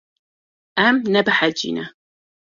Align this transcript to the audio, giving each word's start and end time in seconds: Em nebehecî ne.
Em 0.87 0.97
nebehecî 1.13 1.69
ne. 1.75 1.85